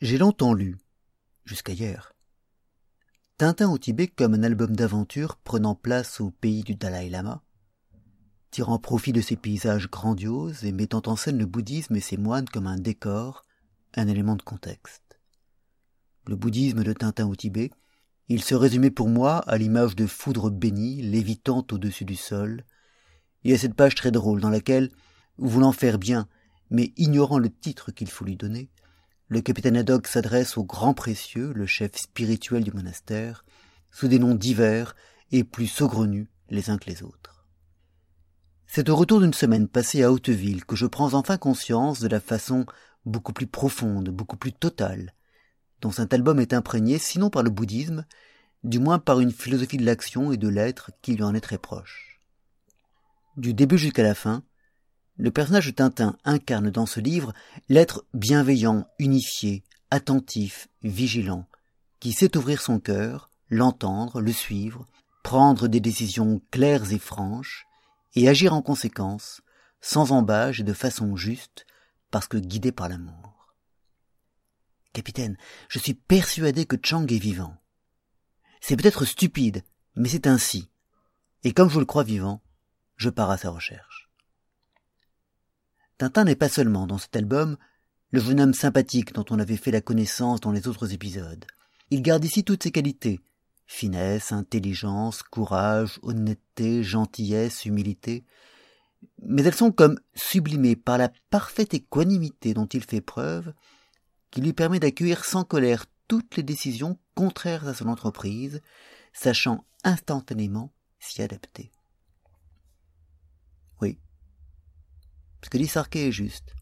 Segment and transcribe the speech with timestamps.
[0.00, 0.78] J'ai longtemps lu,
[1.44, 2.14] jusqu'à hier,
[3.36, 7.42] Tintin au Tibet comme un album d'aventure prenant place au pays du Dalai Lama,
[8.50, 12.48] tirant profit de ses paysages grandioses et mettant en scène le bouddhisme et ses moines
[12.48, 13.44] comme un décor,
[13.94, 15.20] un élément de contexte.
[16.26, 17.70] Le bouddhisme de Tintin au Tibet,
[18.28, 22.64] il se résumait pour moi à l'image de foudre bénie lévitant au-dessus du sol,
[23.44, 24.92] et à cette page très drôle dans laquelle,
[25.36, 26.26] voulant faire bien,
[26.70, 28.70] mais ignorant le titre qu'il faut lui donner,
[29.30, 33.44] le capitaine Haddock s'adresse au grand précieux, le chef spirituel du monastère,
[33.92, 34.96] sous des noms divers
[35.30, 37.46] et plus saugrenus les uns que les autres.
[38.66, 42.18] C'est au retour d'une semaine passée à Hauteville que je prends enfin conscience de la
[42.18, 42.66] façon
[43.06, 45.14] beaucoup plus profonde, beaucoup plus totale,
[45.80, 48.04] dont cet album est imprégné, sinon par le bouddhisme,
[48.64, 51.58] du moins par une philosophie de l'action et de l'être qui lui en est très
[51.58, 52.20] proche.
[53.36, 54.42] Du début jusqu'à la fin,
[55.20, 57.34] le personnage de Tintin incarne dans ce livre
[57.68, 61.46] l'être bienveillant, unifié, attentif, vigilant,
[62.00, 64.86] qui sait ouvrir son cœur, l'entendre, le suivre,
[65.22, 67.66] prendre des décisions claires et franches,
[68.14, 69.42] et agir en conséquence,
[69.82, 71.66] sans embâge et de façon juste,
[72.10, 73.54] parce que guidé par l'amour.
[74.94, 75.36] Capitaine,
[75.68, 77.54] je suis persuadé que Chang est vivant.
[78.62, 79.64] C'est peut-être stupide,
[79.96, 80.70] mais c'est ainsi.
[81.44, 82.40] Et comme je le crois vivant,
[82.96, 83.89] je pars à sa recherche.
[86.00, 87.58] Tintin n'est pas seulement dans cet album
[88.10, 91.44] le jeune homme sympathique dont on avait fait la connaissance dans les autres épisodes.
[91.90, 93.20] Il garde ici toutes ses qualités
[93.66, 98.24] finesse, intelligence, courage, honnêteté, gentillesse, humilité.
[99.18, 103.52] Mais elles sont comme sublimées par la parfaite équanimité dont il fait preuve,
[104.30, 108.62] qui lui permet d'accueillir sans colère toutes les décisions contraires à son entreprise,
[109.12, 111.70] sachant instantanément s'y adapter.
[113.82, 113.98] Oui,
[115.42, 116.54] ce que est juste.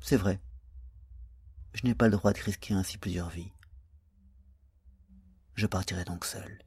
[0.00, 0.40] C'est vrai.
[1.74, 3.52] Je n'ai pas le droit de risquer ainsi plusieurs vies.
[5.54, 6.58] Je partirai donc seul.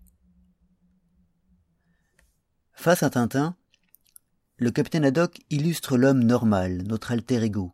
[2.74, 3.56] Face à Tintin,
[4.58, 7.74] le capitaine Haddock illustre l'homme normal, notre alter ego,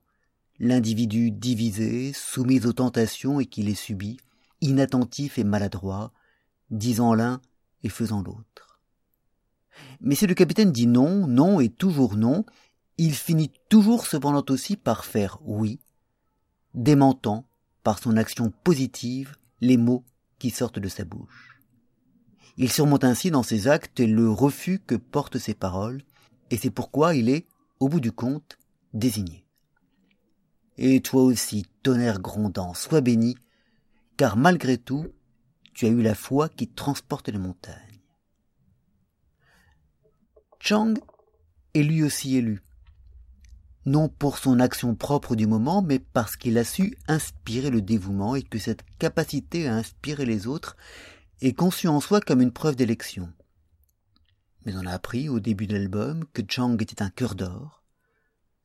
[0.59, 4.17] l'individu divisé, soumis aux tentations et qui les subit,
[4.61, 6.13] inattentif et maladroit,
[6.69, 7.41] disant l'un
[7.83, 8.79] et faisant l'autre.
[10.01, 12.45] Mais si le capitaine dit non, non et toujours non,
[12.97, 15.79] il finit toujours cependant aussi par faire oui,
[16.73, 17.47] démentant
[17.83, 20.03] par son action positive les mots
[20.39, 21.59] qui sortent de sa bouche.
[22.57, 26.01] Il surmonte ainsi dans ses actes le refus que portent ses paroles,
[26.49, 27.45] et c'est pourquoi il est,
[27.79, 28.57] au bout du compte,
[28.93, 29.45] désigné.
[30.77, 33.35] Et toi aussi, tonnerre grondant, sois béni,
[34.15, 35.05] car malgré tout,
[35.73, 38.01] tu as eu la foi qui transporte les montagnes.
[40.59, 40.95] Chang
[41.75, 42.63] est lui aussi élu,
[43.87, 48.35] non pour son action propre du moment, mais parce qu'il a su inspirer le dévouement
[48.35, 50.75] et que cette capacité à inspirer les autres
[51.41, 53.31] est conçue en soi comme une preuve d'élection.
[54.65, 57.81] Mais on a appris au début de l'album que Chang était un cœur d'or.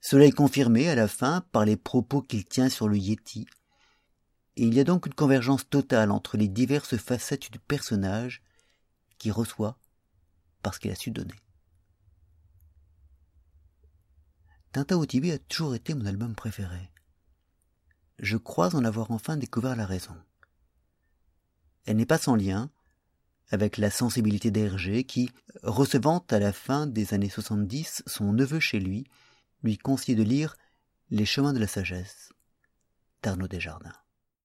[0.01, 3.47] Cela est confirmé à la fin par les propos qu'il tient sur le Yeti.
[4.57, 8.43] Et il y a donc une convergence totale entre les diverses facettes du personnage
[9.19, 9.79] qui reçoit
[10.65, 11.37] parce qu'il a su donner.
[14.73, 16.91] Tintin au a toujours été mon album préféré.
[18.19, 20.17] Je crois en avoir enfin découvert la raison.
[21.85, 22.71] Elle n'est pas sans lien
[23.51, 25.31] avec la sensibilité d'Hergé qui,
[25.63, 29.05] recevant à la fin des années 70 son neveu chez lui,
[29.63, 30.57] lui conseillait de lire
[31.11, 32.33] Les chemins de la sagesse
[33.23, 34.02] d'Arnaud Desjardins.